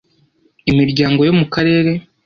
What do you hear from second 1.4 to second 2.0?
karere